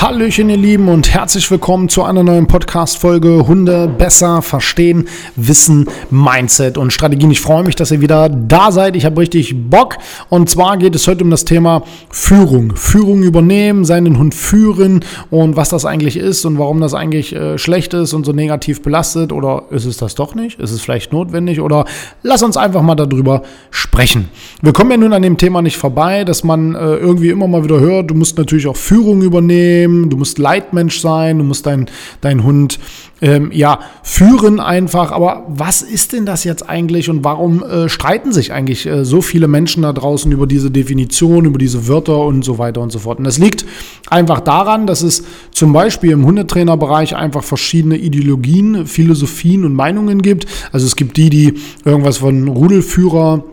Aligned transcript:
Hallöchen, 0.00 0.48
ihr 0.48 0.56
Lieben, 0.56 0.88
und 0.88 1.12
herzlich 1.12 1.50
willkommen 1.50 1.90
zu 1.90 2.02
einer 2.02 2.22
neuen 2.22 2.46
Podcast-Folge 2.46 3.46
Hunde 3.46 3.86
besser 3.86 4.40
verstehen, 4.40 5.06
Wissen, 5.36 5.90
Mindset 6.08 6.78
und 6.78 6.90
Strategien. 6.90 7.30
Ich 7.30 7.42
freue 7.42 7.64
mich, 7.64 7.76
dass 7.76 7.90
ihr 7.90 8.00
wieder 8.00 8.30
da 8.30 8.72
seid. 8.72 8.96
Ich 8.96 9.04
habe 9.04 9.20
richtig 9.20 9.54
Bock. 9.68 9.98
Und 10.30 10.48
zwar 10.48 10.78
geht 10.78 10.94
es 10.94 11.06
heute 11.06 11.22
um 11.22 11.30
das 11.30 11.44
Thema 11.44 11.82
Führung. 12.08 12.76
Führung 12.76 13.22
übernehmen, 13.22 13.84
seinen 13.84 14.16
Hund 14.16 14.34
führen 14.34 15.04
und 15.28 15.56
was 15.56 15.68
das 15.68 15.84
eigentlich 15.84 16.16
ist 16.16 16.46
und 16.46 16.58
warum 16.58 16.80
das 16.80 16.94
eigentlich 16.94 17.34
äh, 17.34 17.58
schlecht 17.58 17.92
ist 17.92 18.14
und 18.14 18.24
so 18.24 18.32
negativ 18.32 18.80
belastet. 18.80 19.34
Oder 19.34 19.64
ist 19.68 19.84
es 19.84 19.98
das 19.98 20.14
doch 20.14 20.34
nicht? 20.34 20.58
Ist 20.60 20.70
es 20.70 20.80
vielleicht 20.80 21.12
notwendig? 21.12 21.60
Oder 21.60 21.84
lass 22.22 22.42
uns 22.42 22.56
einfach 22.56 22.80
mal 22.80 22.94
darüber 22.94 23.42
sprechen. 23.70 24.30
Wir 24.62 24.72
kommen 24.72 24.92
ja 24.92 24.96
nun 24.96 25.12
an 25.12 25.20
dem 25.20 25.36
Thema 25.36 25.60
nicht 25.60 25.76
vorbei, 25.76 26.24
dass 26.24 26.42
man 26.42 26.74
äh, 26.74 26.78
irgendwie 26.94 27.28
immer 27.28 27.48
mal 27.48 27.64
wieder 27.64 27.80
hört, 27.80 28.10
du 28.10 28.14
musst 28.14 28.38
natürlich 28.38 28.66
auch 28.66 28.76
Führung 28.78 29.20
übernehmen 29.20 29.89
nehmen, 29.90 30.10
du 30.10 30.16
musst 30.16 30.38
Leitmensch 30.38 31.00
sein, 31.00 31.38
du 31.38 31.44
musst 31.44 31.66
deinen 31.66 31.86
dein 32.20 32.44
Hund 32.44 32.78
ähm, 33.22 33.50
ja, 33.52 33.80
führen 34.02 34.60
einfach. 34.60 35.12
Aber 35.12 35.44
was 35.48 35.82
ist 35.82 36.12
denn 36.12 36.24
das 36.24 36.44
jetzt 36.44 36.68
eigentlich 36.68 37.10
und 37.10 37.22
warum 37.24 37.62
äh, 37.62 37.88
streiten 37.88 38.32
sich 38.32 38.52
eigentlich 38.52 38.86
äh, 38.86 39.04
so 39.04 39.20
viele 39.20 39.48
Menschen 39.48 39.82
da 39.82 39.92
draußen 39.92 40.30
über 40.32 40.46
diese 40.46 40.70
Definition, 40.70 41.44
über 41.44 41.58
diese 41.58 41.86
Wörter 41.86 42.18
und 42.20 42.44
so 42.44 42.58
weiter 42.58 42.80
und 42.80 42.90
so 42.90 43.00
fort? 43.00 43.18
Und 43.18 43.24
das 43.24 43.38
liegt 43.38 43.66
einfach 44.08 44.40
daran, 44.40 44.86
dass 44.86 45.02
es 45.02 45.24
zum 45.52 45.72
Beispiel 45.72 46.12
im 46.12 46.24
Hundetrainerbereich 46.24 47.14
einfach 47.14 47.44
verschiedene 47.44 47.98
Ideologien, 47.98 48.86
Philosophien 48.86 49.64
und 49.64 49.74
Meinungen 49.74 50.22
gibt. 50.22 50.46
Also 50.72 50.86
es 50.86 50.96
gibt 50.96 51.16
die, 51.16 51.30
die 51.30 51.54
irgendwas 51.84 52.18
von 52.18 52.48
Rudelführer 52.48 53.44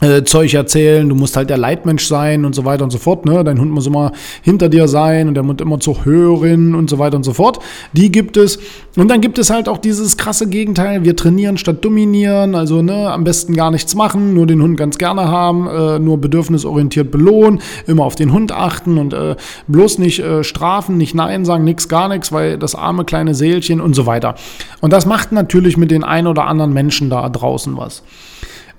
äh, 0.00 0.22
Zeug 0.22 0.54
erzählen, 0.54 1.08
du 1.08 1.14
musst 1.14 1.36
halt 1.36 1.50
der 1.50 1.58
Leitmensch 1.58 2.06
sein 2.06 2.44
und 2.44 2.54
so 2.54 2.64
weiter 2.64 2.84
und 2.84 2.90
so 2.90 2.98
fort. 2.98 3.26
Ne? 3.26 3.42
Dein 3.42 3.60
Hund 3.60 3.72
muss 3.72 3.86
immer 3.86 4.12
hinter 4.42 4.68
dir 4.68 4.86
sein 4.86 5.28
und 5.28 5.34
der 5.34 5.42
muss 5.42 5.56
immer 5.60 5.80
zu 5.80 6.04
hören 6.04 6.74
und 6.74 6.88
so 6.88 6.98
weiter 6.98 7.16
und 7.16 7.24
so 7.24 7.32
fort. 7.32 7.58
Die 7.92 8.12
gibt 8.12 8.36
es. 8.36 8.58
Und 8.96 9.08
dann 9.08 9.20
gibt 9.20 9.38
es 9.38 9.50
halt 9.50 9.68
auch 9.68 9.78
dieses 9.78 10.16
krasse 10.16 10.48
Gegenteil. 10.48 11.04
Wir 11.04 11.16
trainieren 11.16 11.58
statt 11.58 11.84
dominieren, 11.84 12.54
also 12.54 12.82
ne, 12.82 13.10
am 13.10 13.24
besten 13.24 13.54
gar 13.54 13.70
nichts 13.70 13.94
machen, 13.94 14.34
nur 14.34 14.46
den 14.46 14.62
Hund 14.62 14.76
ganz 14.76 14.98
gerne 14.98 15.28
haben, 15.28 15.66
äh, 15.68 15.98
nur 15.98 16.18
bedürfnisorientiert 16.18 17.10
belohnen, 17.10 17.60
immer 17.86 18.04
auf 18.04 18.14
den 18.14 18.32
Hund 18.32 18.52
achten 18.52 18.98
und 18.98 19.14
äh, 19.14 19.36
bloß 19.66 19.98
nicht 19.98 20.20
äh, 20.20 20.44
strafen, 20.44 20.96
nicht 20.96 21.14
Nein 21.14 21.44
sagen, 21.44 21.64
nichts, 21.64 21.88
gar 21.88 22.08
nichts, 22.08 22.32
weil 22.32 22.58
das 22.58 22.74
arme 22.74 23.04
kleine 23.04 23.34
Seelchen 23.34 23.80
und 23.80 23.94
so 23.94 24.06
weiter. 24.06 24.36
Und 24.80 24.92
das 24.92 25.06
macht 25.06 25.32
natürlich 25.32 25.76
mit 25.76 25.90
den 25.90 26.04
ein 26.04 26.26
oder 26.26 26.46
anderen 26.46 26.72
Menschen 26.72 27.10
da 27.10 27.28
draußen 27.28 27.76
was. 27.76 28.02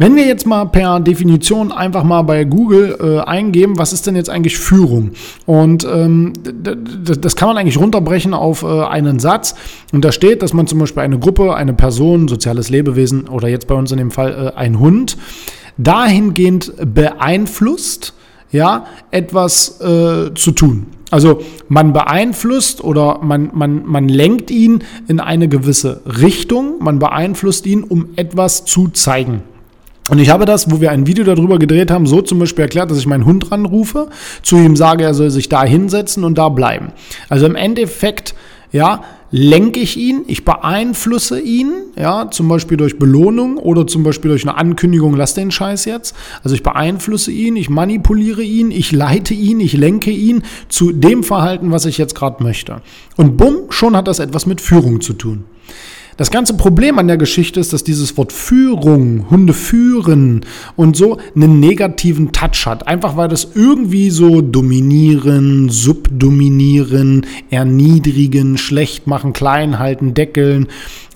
Wenn 0.01 0.15
wir 0.15 0.25
jetzt 0.25 0.47
mal 0.47 0.63
per 0.63 1.01
Definition 1.01 1.73
einfach 1.73 2.05
mal 2.05 2.21
bei 2.21 2.45
Google 2.45 2.97
äh, 3.01 3.19
eingeben, 3.29 3.77
was 3.77 3.91
ist 3.91 4.07
denn 4.07 4.15
jetzt 4.15 4.29
eigentlich 4.29 4.57
Führung? 4.57 5.11
Und 5.45 5.85
ähm, 5.85 6.31
das 7.19 7.35
kann 7.35 7.49
man 7.49 7.57
eigentlich 7.57 7.77
runterbrechen 7.77 8.33
auf 8.33 8.63
äh, 8.63 8.85
einen 8.85 9.19
Satz. 9.19 9.55
Und 9.91 10.05
da 10.05 10.13
steht, 10.13 10.41
dass 10.41 10.53
man 10.53 10.67
zum 10.67 10.79
Beispiel 10.79 11.03
eine 11.03 11.19
Gruppe, 11.19 11.53
eine 11.53 11.73
Person, 11.73 12.29
soziales 12.29 12.69
Lebewesen 12.69 13.27
oder 13.27 13.49
jetzt 13.49 13.67
bei 13.67 13.75
uns 13.75 13.91
in 13.91 13.97
dem 13.97 14.09
Fall 14.09 14.53
äh, 14.55 14.57
ein 14.57 14.79
Hund, 14.79 15.17
dahingehend 15.77 16.71
beeinflusst, 16.93 18.13
ja, 18.51 18.85
etwas 19.11 19.81
äh, 19.81 20.33
zu 20.33 20.51
tun. 20.51 20.85
Also 21.11 21.41
man 21.67 21.91
beeinflusst 21.91 22.81
oder 22.85 23.19
man, 23.21 23.49
man, 23.53 23.85
man 23.85 24.07
lenkt 24.07 24.49
ihn 24.49 24.81
in 25.09 25.19
eine 25.19 25.49
gewisse 25.49 26.01
Richtung, 26.05 26.75
man 26.79 26.99
beeinflusst 26.99 27.65
ihn, 27.65 27.83
um 27.83 28.09
etwas 28.15 28.63
zu 28.63 28.87
zeigen. 28.87 29.43
Und 30.09 30.19
ich 30.19 30.29
habe 30.29 30.45
das, 30.45 30.71
wo 30.71 30.81
wir 30.81 30.91
ein 30.91 31.07
Video 31.07 31.23
darüber 31.23 31.59
gedreht 31.59 31.91
haben, 31.91 32.07
so 32.07 32.21
zum 32.21 32.39
Beispiel 32.39 32.63
erklärt, 32.63 32.89
dass 32.91 32.97
ich 32.97 33.07
meinen 33.07 33.25
Hund 33.25 33.51
ranrufe, 33.51 34.09
zu 34.41 34.57
ihm 34.57 34.75
sage, 34.75 35.03
er 35.03 35.13
soll 35.13 35.29
sich 35.29 35.49
da 35.49 35.63
hinsetzen 35.63 36.23
und 36.23 36.37
da 36.37 36.49
bleiben. 36.49 36.91
Also 37.29 37.45
im 37.45 37.55
Endeffekt, 37.55 38.33
ja, 38.71 39.01
lenke 39.31 39.79
ich 39.79 39.97
ihn, 39.97 40.23
ich 40.27 40.43
beeinflusse 40.43 41.39
ihn, 41.39 41.71
ja, 41.95 42.29
zum 42.31 42.47
Beispiel 42.47 42.77
durch 42.77 42.97
Belohnung 42.97 43.57
oder 43.57 43.85
zum 43.85 44.03
Beispiel 44.03 44.29
durch 44.29 44.47
eine 44.47 44.57
Ankündigung, 44.57 45.15
lass 45.15 45.35
den 45.35 45.51
Scheiß 45.51 45.85
jetzt. 45.85 46.15
Also 46.43 46.55
ich 46.55 46.63
beeinflusse 46.63 47.31
ihn, 47.31 47.55
ich 47.55 47.69
manipuliere 47.69 48.41
ihn, 48.41 48.71
ich 48.71 48.91
leite 48.91 49.33
ihn, 49.33 49.59
ich 49.59 49.73
lenke 49.73 50.11
ihn 50.11 50.43
zu 50.67 50.91
dem 50.91 51.23
Verhalten, 51.23 51.71
was 51.71 51.85
ich 51.85 51.97
jetzt 51.97 52.15
gerade 52.15 52.43
möchte. 52.43 52.81
Und 53.17 53.37
bumm, 53.37 53.69
schon 53.69 53.95
hat 53.95 54.07
das 54.07 54.19
etwas 54.19 54.45
mit 54.45 54.61
Führung 54.61 55.01
zu 55.01 55.13
tun. 55.13 55.45
Das 56.19 56.31
ganze 56.31 56.55
Problem 56.55 56.99
an 56.99 57.07
der 57.07 57.15
Geschichte 57.15 57.61
ist, 57.61 57.71
dass 57.71 57.85
dieses 57.85 58.17
Wort 58.17 58.33
Führung, 58.33 59.27
Hunde 59.29 59.53
führen 59.53 60.41
und 60.75 60.97
so 60.97 61.17
einen 61.33 61.61
negativen 61.61 62.33
Touch 62.33 62.65
hat. 62.65 62.89
Einfach 62.89 63.15
weil 63.15 63.29
das 63.29 63.51
irgendwie 63.55 64.09
so 64.09 64.41
dominieren, 64.41 65.69
subdominieren, 65.69 67.25
erniedrigen, 67.49 68.57
schlecht 68.57 69.07
machen, 69.07 69.31
klein 69.31 69.79
halten, 69.79 70.13
deckeln 70.13 70.67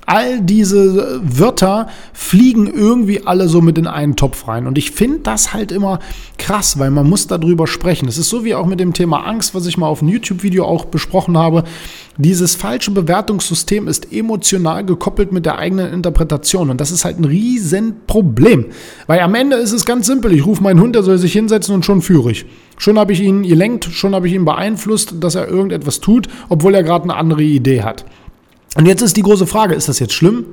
all 0.05 0.41
diese 0.41 1.21
Wörter 1.23 1.87
fliegen 2.11 2.67
irgendwie 2.67 3.25
alle 3.25 3.47
so 3.47 3.61
mit 3.61 3.77
in 3.77 3.87
einen 3.87 4.15
Topf 4.15 4.47
rein. 4.47 4.67
Und 4.67 4.77
ich 4.77 4.91
finde 4.91 5.19
das 5.19 5.53
halt 5.53 5.71
immer 5.71 5.99
krass, 6.37 6.77
weil 6.79 6.91
man 6.91 7.07
muss 7.07 7.27
darüber 7.27 7.67
sprechen. 7.67 8.07
Das 8.07 8.17
ist 8.17 8.29
so 8.29 8.43
wie 8.43 8.55
auch 8.55 8.65
mit 8.65 8.79
dem 8.79 8.93
Thema 8.93 9.25
Angst, 9.25 9.55
was 9.55 9.65
ich 9.65 9.77
mal 9.77 9.87
auf 9.87 10.01
einem 10.01 10.11
YouTube-Video 10.11 10.65
auch 10.65 10.85
besprochen 10.85 11.37
habe. 11.37 11.63
Dieses 12.17 12.53
falsche 12.53 12.91
Bewertungssystem 12.91 13.87
ist 13.87 14.13
emotional 14.13 14.85
gekoppelt 14.85 15.31
mit 15.31 15.47
der 15.47 15.57
eigenen 15.57 15.91
Interpretation. 15.91 16.69
Und 16.69 16.79
das 16.79 16.91
ist 16.91 17.05
halt 17.05 17.19
ein 17.19 17.25
Riesenproblem. 17.25 18.67
Weil 19.07 19.21
am 19.21 19.33
Ende 19.33 19.55
ist 19.55 19.71
es 19.71 19.83
ganz 19.83 20.05
simpel. 20.05 20.31
Ich 20.31 20.45
rufe 20.45 20.61
meinen 20.61 20.79
Hund, 20.79 20.93
der 20.95 21.01
soll 21.01 21.17
sich 21.17 21.33
hinsetzen 21.33 21.73
und 21.73 21.85
schon 21.85 22.03
führe 22.03 22.31
ich. 22.31 22.45
Schon 22.77 22.99
habe 22.99 23.13
ich 23.13 23.21
ihn 23.21 23.41
gelenkt, 23.41 23.85
schon 23.85 24.13
habe 24.13 24.27
ich 24.27 24.33
ihn 24.33 24.45
beeinflusst, 24.45 25.15
dass 25.21 25.33
er 25.33 25.47
irgendetwas 25.47 26.01
tut, 26.01 26.27
obwohl 26.49 26.75
er 26.75 26.83
gerade 26.83 27.05
eine 27.05 27.15
andere 27.15 27.41
Idee 27.41 27.81
hat. 27.81 28.05
Und 28.75 28.85
jetzt 28.85 29.01
ist 29.01 29.17
die 29.17 29.23
große 29.23 29.47
Frage, 29.47 29.73
ist 29.73 29.89
das 29.89 29.99
jetzt 29.99 30.13
schlimm? 30.13 30.45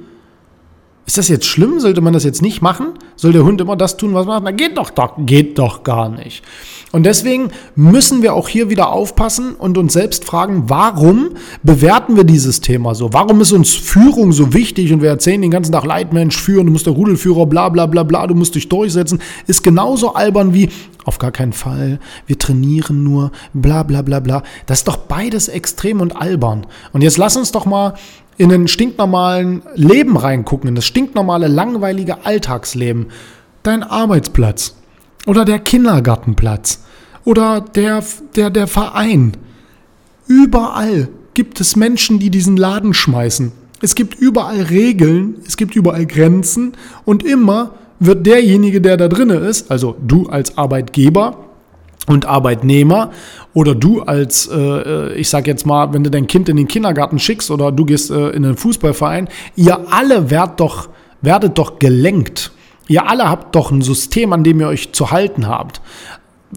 Ist 1.11 1.19
das 1.19 1.27
jetzt 1.27 1.47
schlimm? 1.47 1.81
Sollte 1.81 2.03
man 2.03 2.13
das 2.13 2.23
jetzt 2.23 2.41
nicht 2.41 2.63
machen? 2.63 2.91
Soll 3.17 3.33
der 3.33 3.43
Hund 3.43 3.61
immer 3.61 3.75
das 3.75 3.97
tun, 3.97 4.15
was 4.15 4.27
man 4.27 4.35
macht? 4.37 4.45
Na, 4.45 4.53
geht 4.53 4.79
doch, 4.79 4.91
doch, 4.91 5.15
geht 5.19 5.59
doch 5.59 5.83
gar 5.83 6.09
nicht. 6.09 6.45
Und 6.93 7.03
deswegen 7.03 7.51
müssen 7.75 8.23
wir 8.23 8.33
auch 8.33 8.49
hier 8.49 8.71
wieder 8.71 8.93
aufpassen 8.93 9.57
und 9.57 9.77
uns 9.77 9.93
selbst 9.93 10.25
fragen, 10.25 10.67
warum 10.69 11.31
bewerten 11.65 12.15
wir 12.15 12.23
dieses 12.23 12.61
Thema 12.61 12.95
so? 12.95 13.13
Warum 13.13 13.41
ist 13.41 13.51
uns 13.51 13.75
Führung 13.75 14.31
so 14.31 14.55
wichtig 14.55 14.93
und 14.93 15.03
wir 15.03 15.09
erzählen 15.09 15.43
den 15.43 15.51
ganzen 15.51 15.73
Tag 15.73 15.85
Leitmensch 15.85 16.41
führen, 16.41 16.67
du 16.67 16.73
musst 16.73 16.87
der 16.87 16.93
Rudelführer, 16.93 17.45
bla 17.47 17.71
bla 17.71 17.87
bla 17.87 18.05
bla, 18.05 18.29
du 18.29 18.37
musst 18.37 18.55
dich 18.55 18.69
durchsetzen, 18.69 19.21
ist 19.49 19.65
genauso 19.65 20.15
albern 20.15 20.55
wie 20.55 20.69
auf 21.07 21.19
gar 21.19 21.33
keinen 21.33 21.53
Fall, 21.53 21.99
wir 22.29 22.39
trainieren 22.39 23.03
nur, 23.03 23.33
bla 23.53 23.83
bla 23.83 24.03
bla 24.03 24.21
bla. 24.21 24.45
Das 24.67 24.81
ist 24.81 24.89
doch 24.89 24.97
beides 24.97 25.49
extrem 25.49 26.01
und 26.01 26.15
albern. 26.15 26.69
Und 26.93 27.03
jetzt 27.03 27.17
lass 27.17 27.37
uns 27.37 27.51
doch 27.51 27.67
mal 27.67 27.95
in 28.41 28.51
einen 28.51 28.69
stinknormalen 28.69 29.61
Leben 29.75 30.17
reingucken, 30.17 30.71
in 30.71 30.75
das 30.75 30.87
stinknormale, 30.87 31.47
langweilige 31.47 32.25
Alltagsleben. 32.25 33.09
Dein 33.63 33.83
Arbeitsplatz 33.83 34.77
oder 35.27 35.45
der 35.45 35.59
Kindergartenplatz 35.59 36.83
oder 37.27 37.61
der, 37.61 38.03
der, 38.37 38.49
der 38.49 38.67
Verein. 38.67 39.37
Überall 40.27 41.09
gibt 41.35 41.61
es 41.61 41.77
Menschen, 41.77 42.19
die 42.19 42.31
diesen 42.31 42.57
Laden 42.57 42.95
schmeißen. 42.95 43.53
Es 43.83 43.95
gibt 43.95 44.15
überall 44.15 44.63
Regeln, 44.63 45.35
es 45.47 45.59
gibt 45.59 45.77
überall 45.77 46.07
Grenzen 46.07 46.73
und 47.05 47.23
immer 47.23 47.75
wird 47.99 48.25
derjenige, 48.25 48.81
der 48.81 48.97
da 48.97 49.09
drinne 49.09 49.35
ist, 49.35 49.71
also 49.71 49.97
du 50.01 50.31
als 50.31 50.57
Arbeitgeber, 50.57 51.51
und 52.07 52.27
Arbeitnehmer 52.27 53.13
oder 53.55 53.75
du 53.75 54.03
als, 54.03 54.49
äh, 54.53 55.15
ich 55.15 55.29
sag 55.29 55.47
jetzt 55.47 55.67
mal, 55.67 55.93
wenn 55.93 56.05
du 56.05 56.11
dein 56.11 56.27
Kind 56.27 56.49
in 56.49 56.57
den 56.57 56.69
Kindergarten 56.69 57.19
schickst 57.19 57.51
oder 57.51 57.73
du 57.73 57.85
gehst 57.85 58.11
äh, 58.11 58.31
in 58.31 58.45
einen 58.45 58.57
Fußballverein, 58.57 59.29
ihr 59.57 59.93
alle 59.93 60.31
werdet 60.31 60.61
doch, 60.61 60.89
werdet 61.21 61.59
doch 61.59 61.79
gelenkt. 61.79 62.53
Ihr 62.89 63.09
alle 63.09 63.29
habt 63.29 63.55
doch 63.55 63.71
ein 63.71 63.83
System, 63.83 64.33
an 64.33 64.43
dem 64.43 64.61
ihr 64.61 64.69
euch 64.69 64.93
zu 64.93 65.11
halten 65.13 65.47
habt. 65.47 65.81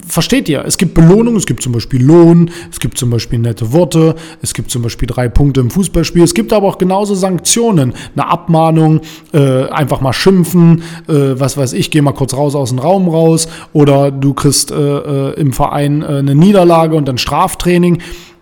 Versteht 0.07 0.49
ihr, 0.49 0.63
es 0.65 0.77
gibt 0.77 0.93
Belohnung, 0.95 1.35
es 1.35 1.45
gibt 1.45 1.61
zum 1.61 1.71
Beispiel 1.71 2.03
Lohn, 2.03 2.49
es 2.71 2.79
gibt 2.79 2.97
zum 2.97 3.09
Beispiel 3.09 3.39
nette 3.39 3.71
Worte, 3.73 4.15
es 4.41 4.53
gibt 4.53 4.71
zum 4.71 4.81
Beispiel 4.81 5.07
drei 5.07 5.29
Punkte 5.29 5.59
im 5.61 5.69
Fußballspiel, 5.69 6.23
es 6.23 6.33
gibt 6.33 6.51
aber 6.51 6.67
auch 6.67 6.77
genauso 6.77 7.13
Sanktionen, 7.13 7.93
eine 8.15 8.27
Abmahnung, 8.27 9.01
äh, 9.33 9.65
einfach 9.65 10.01
mal 10.01 10.13
schimpfen, 10.13 10.83
äh, 11.07 11.39
was 11.39 11.57
weiß 11.57 11.73
ich, 11.73 11.91
geh 11.91 12.01
mal 12.01 12.13
kurz 12.13 12.33
raus 12.33 12.55
aus 12.55 12.69
dem 12.69 12.79
Raum 12.79 13.07
raus 13.07 13.47
oder 13.71 14.11
du 14.11 14.33
kriegst 14.33 14.71
äh, 14.71 14.75
äh 14.75 15.33
im 15.33 15.53
Verein 15.53 16.01
äh, 16.01 16.05
eine 16.05 16.35
Niederlage 16.35 16.95
und 16.95 17.07
dann 17.07 17.17
Straftraining. 17.17 17.99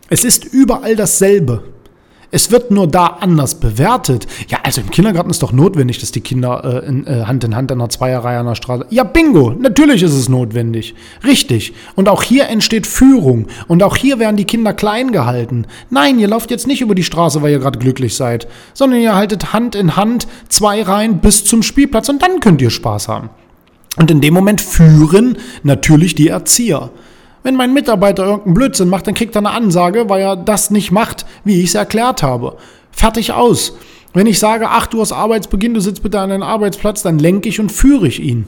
Es 0.10 0.24
ist 0.24 0.46
überall 0.46 0.96
dasselbe. 0.96 1.64
Es 2.32 2.50
wird 2.50 2.72
nur 2.72 2.88
da 2.88 3.18
anders 3.20 3.56
bewertet. 3.56 4.26
Ja, 4.48 4.60
also 4.64 4.82
im 4.82 4.90
Kindergarten 4.90 5.30
ist 5.30 5.44
doch 5.44 5.52
notwendig, 5.52 6.00
dass 6.00 6.12
die 6.12 6.22
Kinder 6.22 6.82
äh, 6.84 6.88
in, 6.88 7.06
äh, 7.06 7.26
Hand 7.26 7.44
in 7.44 7.56
Hand 7.56 7.72
an 7.72 7.82
einer 7.82 7.90
Zweierreihe 7.90 8.40
an 8.40 8.46
der 8.46 8.56
Straße. 8.56 8.86
Ja, 8.90 9.04
bingo, 9.04 9.52
natürlich 9.52 10.02
ist 10.02 10.14
es 10.14 10.30
notwendig. 10.30 10.96
Richtig. 11.26 11.74
Und 11.96 12.08
auch 12.08 12.24
hier 12.24 12.48
entsteht 12.48 12.88
Führung. 12.88 13.48
Und 13.68 13.84
auch 13.84 13.98
hier 13.98 14.18
werden 14.18 14.38
die 14.38 14.46
Kinder 14.46 14.74
klein 14.74 15.12
gehalten. 15.12 15.66
Nein, 15.90 16.20
ihr 16.20 16.30
lauft 16.30 16.52
jetzt 16.52 16.68
nicht 16.68 16.82
über 16.82 16.96
die 16.96 17.04
Straße, 17.04 17.42
weil 17.42 17.52
ihr 17.52 17.60
gerade 17.60 17.80
glücklich 17.80 18.16
seid, 18.16 18.48
sondern 18.74 19.02
ihr 19.02 19.14
haltet 19.14 19.52
Hand 19.52 19.76
in 19.76 19.98
Hand 19.98 20.28
zwei 20.48 20.82
Reihen 20.82 21.20
bis 21.20 21.44
zum 21.44 21.64
Spielplatz 21.64 22.08
und 22.08 22.22
dann 22.22 22.40
könnt 22.40 22.62
ihr 22.62 22.70
Spaß 22.70 23.10
haben. 23.10 23.30
Und 23.98 24.10
in 24.10 24.22
dem 24.22 24.34
Moment 24.34 24.62
führen 24.62 25.38
natürlich 25.64 26.16
die 26.16 26.30
Erzieher. 26.30 26.92
Wenn 27.44 27.56
mein 27.56 27.74
Mitarbeiter 27.74 28.26
irgendeinen 28.26 28.54
Blödsinn 28.54 28.90
macht, 28.90 29.08
dann 29.08 29.16
kriegt 29.16 29.36
er 29.36 29.40
eine 29.40 29.52
Ansage, 29.52 30.10
weil 30.10 30.22
er 30.22 30.36
das 30.36 30.70
nicht 30.70 30.92
macht, 30.92 31.26
wie 31.44 31.60
ich 31.60 31.70
es 31.70 31.76
erklärt 31.76 32.22
habe. 32.22 32.58
Fertig 32.92 33.34
aus. 33.34 33.74
Wenn 34.14 34.28
ich 34.28 34.40
sage, 34.40 34.68
ach, 34.70 34.88
du 34.88 35.02
hast 35.02 35.14
Arbeitsbeginn, 35.14 35.74
du 35.74 35.80
sitzt 35.80 36.04
bitte 36.04 36.20
an 36.20 36.30
deinem 36.30 36.44
Arbeitsplatz, 36.44 37.02
dann 37.02 37.18
lenke 37.18 37.50
ich 37.50 37.60
und 37.60 37.72
führe 37.72 38.08
ich 38.08 38.22
ihn. 38.22 38.46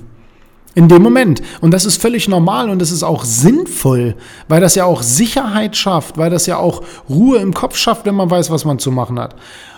In 0.76 0.88
dem 0.90 1.02
Moment. 1.02 1.42
Und 1.62 1.72
das 1.72 1.86
ist 1.86 2.02
völlig 2.02 2.28
normal 2.28 2.70
und 2.70 2.80
das 2.80 2.92
ist 2.92 3.04
auch 3.04 3.24
sinnvoll, 3.24 4.16
weil 4.48 4.60
das 4.60 4.76
ja 4.76 4.86
auch 4.86 5.04
Sicherheit 5.04 5.78
schafft, 5.78 6.18
weil 6.18 6.30
das 6.30 6.48
ja 6.48 6.58
auch 6.58 6.82
Ruhe 7.10 7.38
im 7.38 7.54
Kopf 7.54 7.78
schafft, 7.78 8.06
wenn 8.06 8.16
man 8.16 8.30
weiß, 8.30 8.50
was 8.50 8.66
man 8.66 8.80
zu 8.80 8.92
machen 8.92 9.20
hat. 9.20 9.36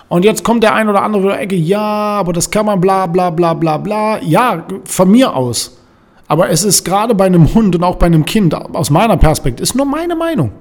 Und 0.08 0.24
jetzt 0.24 0.44
kommt 0.44 0.64
der 0.64 0.74
ein 0.74 0.88
oder 0.88 1.04
andere 1.04 1.34
die 1.34 1.44
Ecke, 1.44 1.56
ja, 1.56 1.80
aber 1.82 2.32
das 2.32 2.50
kann 2.50 2.66
man 2.66 2.80
bla 2.80 3.08
bla 3.08 3.30
bla 3.30 3.54
bla 3.54 3.78
bla. 3.78 4.22
Ja, 4.22 4.66
von 4.86 5.12
mir 5.12 5.36
aus. 5.36 5.78
Aber 6.28 6.50
es 6.50 6.64
ist 6.64 6.84
gerade 6.84 7.14
bei 7.14 7.26
einem 7.26 7.54
Hund 7.54 7.76
und 7.76 7.84
auch 7.84 7.96
bei 7.96 8.08
einem 8.08 8.26
Kind, 8.26 8.54
aus 8.56 8.90
meiner 8.90 9.18
Perspektive, 9.18 9.64
ist 9.64 9.76
nur 9.76 9.86
meine 9.86 10.16
Meinung. 10.16 10.52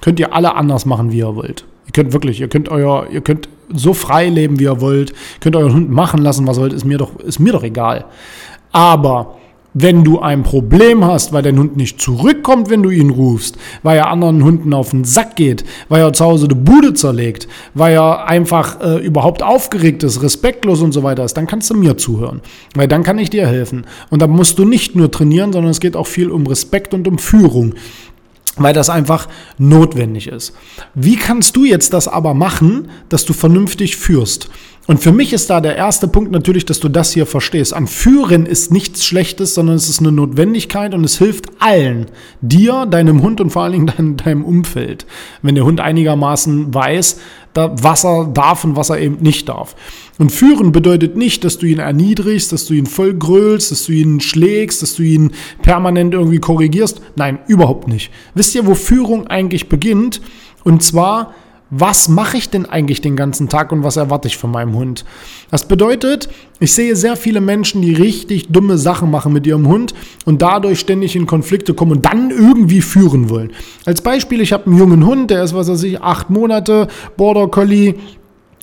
Könnt 0.00 0.18
ihr 0.18 0.34
alle 0.34 0.54
anders 0.56 0.84
machen, 0.84 1.12
wie 1.12 1.18
ihr 1.18 1.36
wollt. 1.36 1.64
Ihr 1.86 1.92
könnt 1.92 2.12
wirklich, 2.12 2.40
ihr 2.40 2.48
könnt 2.48 2.68
euer, 2.68 3.06
ihr 3.10 3.20
könnt 3.20 3.48
so 3.72 3.94
frei 3.94 4.28
leben, 4.28 4.58
wie 4.58 4.64
ihr 4.64 4.80
wollt, 4.80 5.12
könnt 5.40 5.56
euren 5.56 5.74
Hund 5.74 5.90
machen 5.90 6.20
lassen, 6.20 6.46
was 6.46 6.58
ihr 6.58 6.62
wollt, 6.62 6.72
ist 6.72 6.84
mir 6.84 6.98
doch, 6.98 7.18
ist 7.20 7.38
mir 7.38 7.52
doch 7.52 7.62
egal. 7.62 8.06
Aber 8.72 9.36
wenn 9.74 10.04
du 10.04 10.20
ein 10.20 10.42
Problem 10.42 11.04
hast, 11.04 11.32
weil 11.32 11.42
dein 11.42 11.58
Hund 11.58 11.76
nicht 11.76 12.00
zurückkommt, 12.00 12.70
wenn 12.70 12.82
du 12.82 12.90
ihn 12.90 13.10
rufst, 13.10 13.56
weil 13.82 13.98
er 13.98 14.10
anderen 14.10 14.44
Hunden 14.44 14.74
auf 14.74 14.90
den 14.90 15.04
Sack 15.04 15.36
geht, 15.36 15.64
weil 15.88 16.02
er 16.02 16.12
zu 16.12 16.24
Hause 16.24 16.48
die 16.48 16.54
Bude 16.54 16.94
zerlegt, 16.94 17.48
weil 17.74 17.94
er 17.94 18.26
einfach 18.26 18.80
äh, 18.80 19.04
überhaupt 19.04 19.42
aufgeregt 19.42 20.02
ist, 20.02 20.22
respektlos 20.22 20.82
und 20.82 20.92
so 20.92 21.02
weiter 21.02 21.24
ist, 21.24 21.34
dann 21.34 21.46
kannst 21.46 21.70
du 21.70 21.74
mir 21.74 21.96
zuhören. 21.96 22.40
Weil 22.74 22.88
dann 22.88 23.02
kann 23.02 23.18
ich 23.18 23.30
dir 23.30 23.46
helfen. 23.46 23.86
Und 24.10 24.20
da 24.20 24.26
musst 24.26 24.58
du 24.58 24.64
nicht 24.64 24.94
nur 24.94 25.10
trainieren, 25.10 25.52
sondern 25.52 25.70
es 25.70 25.80
geht 25.80 25.96
auch 25.96 26.06
viel 26.06 26.30
um 26.30 26.46
Respekt 26.46 26.94
und 26.94 27.08
um 27.08 27.18
Führung 27.18 27.74
weil 28.56 28.74
das 28.74 28.90
einfach 28.90 29.28
notwendig 29.56 30.28
ist. 30.28 30.52
Wie 30.94 31.16
kannst 31.16 31.56
du 31.56 31.64
jetzt 31.64 31.94
das 31.94 32.06
aber 32.06 32.34
machen, 32.34 32.90
dass 33.08 33.24
du 33.24 33.32
vernünftig 33.32 33.96
führst? 33.96 34.50
Und 34.88 34.98
für 34.98 35.12
mich 35.12 35.32
ist 35.32 35.48
da 35.48 35.60
der 35.60 35.76
erste 35.76 36.08
Punkt 36.08 36.32
natürlich, 36.32 36.64
dass 36.66 36.80
du 36.80 36.88
das 36.88 37.12
hier 37.12 37.24
verstehst. 37.24 37.72
An 37.72 37.86
Führen 37.86 38.46
ist 38.46 38.72
nichts 38.72 39.06
Schlechtes, 39.06 39.54
sondern 39.54 39.76
es 39.76 39.88
ist 39.88 40.00
eine 40.00 40.10
Notwendigkeit 40.10 40.92
und 40.92 41.04
es 41.04 41.18
hilft 41.18 41.46
allen. 41.60 42.06
Dir, 42.40 42.86
deinem 42.86 43.22
Hund 43.22 43.40
und 43.40 43.50
vor 43.50 43.62
allen 43.62 43.72
Dingen 43.72 43.86
dein, 43.86 44.16
deinem 44.16 44.44
Umfeld. 44.44 45.06
Wenn 45.40 45.54
der 45.54 45.64
Hund 45.64 45.80
einigermaßen 45.80 46.74
weiß, 46.74 47.20
was 47.54 48.04
er 48.04 48.26
darf 48.26 48.64
und 48.64 48.74
was 48.74 48.90
er 48.90 48.98
eben 48.98 49.18
nicht 49.20 49.48
darf. 49.48 49.76
Und 50.18 50.32
führen 50.32 50.72
bedeutet 50.72 51.16
nicht, 51.16 51.44
dass 51.44 51.58
du 51.58 51.66
ihn 51.66 51.78
erniedrigst, 51.78 52.50
dass 52.50 52.66
du 52.66 52.74
ihn 52.74 52.86
voll 52.86 53.14
grölst, 53.14 53.70
dass 53.70 53.84
du 53.84 53.92
ihn 53.92 54.20
schlägst, 54.20 54.82
dass 54.82 54.94
du 54.94 55.02
ihn 55.02 55.30
permanent 55.62 56.12
irgendwie 56.14 56.38
korrigierst. 56.38 57.00
Nein, 57.14 57.38
überhaupt 57.46 57.86
nicht. 57.86 58.10
Wisst 58.34 58.54
ihr, 58.56 58.66
wo 58.66 58.74
Führung 58.74 59.28
eigentlich 59.28 59.68
beginnt? 59.68 60.20
Und 60.64 60.82
zwar 60.82 61.34
was 61.74 62.10
mache 62.10 62.36
ich 62.36 62.50
denn 62.50 62.66
eigentlich 62.66 63.00
den 63.00 63.16
ganzen 63.16 63.48
Tag 63.48 63.72
und 63.72 63.82
was 63.82 63.96
erwarte 63.96 64.28
ich 64.28 64.36
von 64.36 64.50
meinem 64.50 64.74
Hund? 64.74 65.06
Das 65.50 65.66
bedeutet, 65.66 66.28
ich 66.60 66.74
sehe 66.74 66.94
sehr 66.96 67.16
viele 67.16 67.40
Menschen, 67.40 67.80
die 67.80 67.94
richtig 67.94 68.48
dumme 68.48 68.76
Sachen 68.76 69.10
machen 69.10 69.32
mit 69.32 69.46
ihrem 69.46 69.66
Hund 69.66 69.94
und 70.26 70.42
dadurch 70.42 70.80
ständig 70.80 71.16
in 71.16 71.24
Konflikte 71.24 71.72
kommen 71.72 71.92
und 71.92 72.04
dann 72.04 72.30
irgendwie 72.30 72.82
führen 72.82 73.30
wollen. 73.30 73.52
Als 73.86 74.02
Beispiel, 74.02 74.42
ich 74.42 74.52
habe 74.52 74.66
einen 74.66 74.76
jungen 74.76 75.06
Hund, 75.06 75.30
der 75.30 75.44
ist, 75.44 75.54
was 75.54 75.68
weiß 75.68 75.82
ich, 75.84 76.02
acht 76.02 76.28
Monate, 76.28 76.88
Border 77.16 77.48
Collie, 77.48 77.94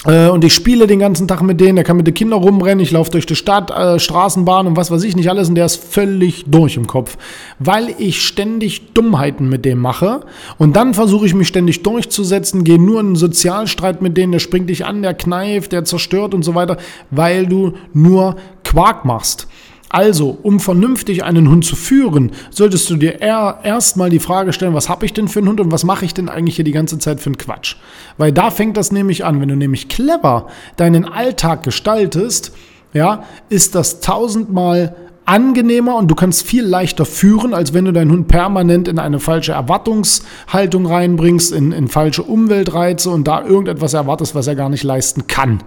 und 0.06 0.46
ich 0.46 0.54
spiele 0.54 0.88
den 0.88 1.00
ganzen 1.00 1.28
Tag 1.28 1.42
mit 1.42 1.60
denen, 1.60 1.75
der 1.75 1.84
kann 1.84 1.98
mit 1.98 2.07
den 2.07 2.13
Kindern 2.13 2.42
rumrennen, 2.42 2.80
ich 2.80 2.92
laufe 2.92 3.12
durch 3.12 3.25
die 3.25 3.36
Stadt, 3.36 3.69
äh, 3.69 4.00
Straßenbahn 4.00 4.66
und 4.66 4.78
was 4.78 4.92
weiß 4.92 5.04
ich 5.04 5.16
nicht 5.18 5.30
alles 5.30 5.50
und 5.50 5.56
der 5.56 5.66
ist 5.66 5.84
völlig 5.84 6.46
durch 6.48 6.78
im 6.78 6.88
Kopf, 6.88 7.18
weil 7.60 7.94
ich 7.98 8.25
ständig 8.25 8.94
Dummheiten 8.94 9.50
mit 9.50 9.66
dem 9.66 9.80
mache 9.80 10.22
und 10.57 10.78
dann 10.78 10.94
versuche 10.94 11.25
ich 11.25 11.34
mich 11.34 11.50
ständig 11.50 11.84
durchzusetzen, 11.84 12.63
gehe 12.63 12.80
nur 12.80 13.01
in 13.01 13.07
einen 13.07 13.16
Sozialstreit 13.18 14.01
mit 14.01 14.16
denen, 14.16 14.31
der 14.31 14.40
springt 14.40 14.69
dich 14.69 14.86
an, 14.86 15.01
der 15.01 15.16
kneift, 15.16 15.74
der 15.74 15.84
zerstört 15.84 16.34
und 16.34 16.44
so 16.44 16.56
weiter, 16.56 16.78
weil 17.12 17.45
du 17.45 17.74
nur 17.94 18.38
Quark 18.63 19.04
machst. 19.04 19.48
Also, 19.89 20.38
um 20.44 20.59
vernünftig 20.59 21.24
einen 21.24 21.50
Hund 21.50 21.65
zu 21.65 21.75
führen, 21.75 22.31
solltest 22.51 22.89
du 22.91 22.95
dir 22.95 23.21
erstmal 23.21 24.12
die 24.12 24.19
Frage 24.19 24.53
stellen, 24.53 24.75
was 24.75 24.88
habe 24.88 25.06
ich 25.06 25.13
denn 25.13 25.27
für 25.27 25.39
einen 25.39 25.50
Hund 25.50 25.59
und 25.59 25.71
was 25.71 25.83
mache 25.83 26.06
ich 26.06 26.13
denn 26.13 26.30
eigentlich 26.30 26.56
hier 26.56 26.65
die 26.65 26.71
ganze 26.71 27.00
Zeit 27.00 27.19
für 27.19 27.27
einen 27.27 27.38
Quatsch? 27.39 27.75
Weil 28.18 28.31
da 28.31 28.51
fängt 28.51 28.77
das 28.77 28.91
nämlich 28.91 29.25
an, 29.25 29.41
wenn 29.41 29.50
du 29.50 29.56
nämlich 29.56 29.89
clever 29.89 30.47
deinen 30.77 31.06
Alltag 31.06 31.63
gestaltest, 31.63 32.51
ja, 32.94 33.24
ist 33.50 33.74
das 33.74 34.00
tausendmal 34.00 34.95
angenehmer 35.30 35.96
und 35.96 36.10
du 36.10 36.16
kannst 36.16 36.44
viel 36.44 36.64
leichter 36.64 37.06
führen, 37.06 37.54
als 37.54 37.74
wenn 37.74 37.86
du 37.86 37.94
deinen 37.94 38.12
Hund 38.12 38.28
permanent 38.28 38.88
in 38.88 38.98
eine 38.98 39.20
falsche 39.20 39.52
Erwartungshaltung 39.52 40.88
reinbringst, 40.88 41.54
in, 41.54 41.72
in 41.72 41.88
falsche 41.88 42.24
Umweltreize 42.24 43.12
und 43.12 43.28
da 43.28 43.46
irgendetwas 43.46 43.94
erwartest, 43.94 44.34
was 44.34 44.48
er 44.48 44.56
gar 44.56 44.70
nicht 44.70 44.84
leisten 44.84 45.28
kann. 45.28 45.64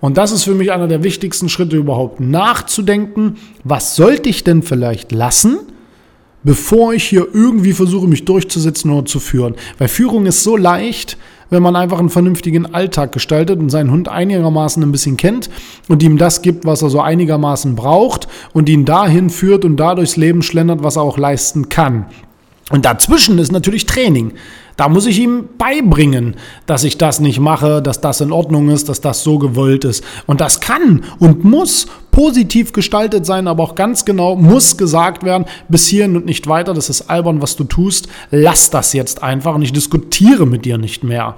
Und 0.00 0.16
das 0.16 0.32
ist 0.32 0.44
für 0.44 0.54
mich 0.54 0.72
einer 0.72 0.88
der 0.88 1.04
wichtigsten 1.04 1.50
Schritte 1.50 1.76
überhaupt, 1.76 2.20
nachzudenken, 2.20 3.36
was 3.64 3.96
sollte 3.96 4.30
ich 4.30 4.44
denn 4.44 4.62
vielleicht 4.62 5.12
lassen, 5.12 5.58
bevor 6.42 6.94
ich 6.94 7.04
hier 7.04 7.28
irgendwie 7.32 7.74
versuche, 7.74 8.08
mich 8.08 8.24
durchzusetzen 8.24 8.90
oder 8.90 9.04
zu 9.04 9.20
führen. 9.20 9.54
Weil 9.78 9.88
Führung 9.88 10.24
ist 10.24 10.42
so 10.42 10.56
leicht, 10.56 11.18
wenn 11.52 11.62
man 11.62 11.76
einfach 11.76 11.98
einen 11.98 12.08
vernünftigen 12.08 12.74
Alltag 12.74 13.12
gestaltet 13.12 13.60
und 13.60 13.68
seinen 13.68 13.90
Hund 13.90 14.08
einigermaßen 14.08 14.82
ein 14.82 14.90
bisschen 14.90 15.18
kennt 15.18 15.50
und 15.88 16.02
ihm 16.02 16.16
das 16.16 16.40
gibt, 16.40 16.64
was 16.64 16.80
er 16.80 16.88
so 16.88 17.00
einigermaßen 17.00 17.76
braucht 17.76 18.26
und 18.54 18.70
ihn 18.70 18.86
dahin 18.86 19.28
führt 19.28 19.66
und 19.66 19.76
dadurch 19.76 20.16
Leben 20.16 20.42
schlendert, 20.42 20.82
was 20.82 20.96
er 20.96 21.02
auch 21.02 21.18
leisten 21.18 21.68
kann. 21.68 22.06
Und 22.70 22.86
dazwischen 22.86 23.38
ist 23.38 23.52
natürlich 23.52 23.84
Training. 23.84 24.32
Da 24.76 24.88
muss 24.88 25.06
ich 25.06 25.18
ihm 25.18 25.48
beibringen, 25.58 26.36
dass 26.66 26.84
ich 26.84 26.98
das 26.98 27.20
nicht 27.20 27.40
mache, 27.40 27.82
dass 27.82 28.00
das 28.00 28.20
in 28.20 28.32
Ordnung 28.32 28.68
ist, 28.68 28.88
dass 28.88 29.00
das 29.00 29.22
so 29.22 29.38
gewollt 29.38 29.84
ist. 29.84 30.04
Und 30.26 30.40
das 30.40 30.60
kann 30.60 31.04
und 31.18 31.44
muss 31.44 31.86
positiv 32.10 32.72
gestaltet 32.72 33.26
sein, 33.26 33.48
aber 33.48 33.62
auch 33.62 33.74
ganz 33.74 34.04
genau 34.04 34.36
muss 34.36 34.76
gesagt 34.76 35.24
werden, 35.24 35.46
bis 35.68 35.88
hierhin 35.88 36.16
und 36.16 36.26
nicht 36.26 36.46
weiter, 36.46 36.74
das 36.74 36.90
ist 36.90 37.10
albern, 37.10 37.42
was 37.42 37.56
du 37.56 37.64
tust, 37.64 38.08
lass 38.30 38.70
das 38.70 38.92
jetzt 38.92 39.22
einfach 39.22 39.54
und 39.54 39.62
ich 39.62 39.72
diskutiere 39.72 40.46
mit 40.46 40.64
dir 40.64 40.78
nicht 40.78 41.04
mehr. 41.04 41.36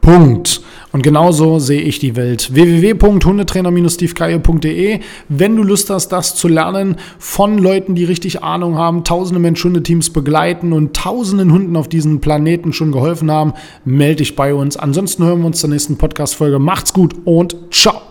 Punkt. 0.00 0.62
Und 0.92 1.02
genauso 1.02 1.58
sehe 1.60 1.82
ich 1.82 2.00
die 2.00 2.16
Welt. 2.16 2.52
www.hundetrainer-stevekeier.de 2.52 4.98
Wenn 5.28 5.56
du 5.56 5.62
Lust 5.62 5.88
hast, 5.90 6.08
das 6.08 6.34
zu 6.34 6.48
lernen 6.48 6.96
von 7.18 7.58
Leuten, 7.58 7.94
die 7.94 8.04
richtig 8.04 8.42
Ahnung 8.42 8.76
haben, 8.76 9.04
tausende 9.04 9.38
Mensch-Hundeteams 9.40 10.10
begleiten 10.10 10.72
und 10.72 10.96
tausenden 10.96 11.52
Hunden 11.52 11.76
auf 11.76 11.86
diesem 11.88 12.20
Planeten 12.20 12.72
schon 12.72 12.90
geholfen 12.90 13.30
haben, 13.30 13.52
melde 13.84 14.16
dich 14.16 14.34
bei 14.34 14.52
uns. 14.52 14.76
Ansonsten 14.76 15.22
hören 15.24 15.38
wir 15.40 15.46
uns 15.46 15.60
zur 15.60 15.70
nächsten 15.70 15.96
Podcast-Folge. 15.96 16.58
Macht's 16.58 16.92
gut 16.92 17.14
und 17.24 17.54
ciao. 17.70 18.09